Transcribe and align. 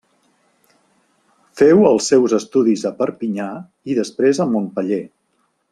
Feu 1.61 1.83
els 1.91 2.09
seus 2.13 2.35
estudis 2.39 2.87
a 2.91 2.93
Perpinyà 3.03 3.53
i 3.93 4.01
després 4.03 4.45
a 4.47 4.53
Montpeller. 4.55 5.03